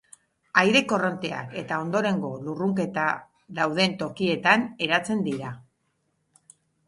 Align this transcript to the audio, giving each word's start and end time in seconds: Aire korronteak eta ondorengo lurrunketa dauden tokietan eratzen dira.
Aire 0.59 0.79
korronteak 0.91 1.51
eta 1.61 1.75
ondorengo 1.81 2.31
lurrunketa 2.47 3.05
dauden 3.59 3.93
tokietan 4.01 4.65
eratzen 4.87 5.21
dira. 5.31 5.51